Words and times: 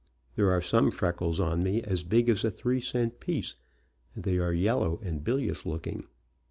There 0.35 0.49
are 0.49 0.61
some 0.61 0.89
freckles 0.89 1.39
on 1.39 1.61
me 1.61 1.83
as 1.83 2.03
big 2.03 2.27
as 2.27 2.43
a 2.43 2.49
3 2.49 2.81
cent 2.81 3.19
piece, 3.19 3.53
and 4.15 4.23
they 4.23 4.39
are 4.39 4.51
yellow 4.51 4.99
and 5.03 5.23
bilious 5.23 5.63
looking. 5.63 6.05